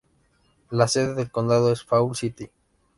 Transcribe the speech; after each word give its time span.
La 0.71 0.87
sede 0.87 1.13
del 1.13 1.29
condado 1.29 1.71
es 1.71 1.83
Falls 1.83 2.17
City. 2.17 2.49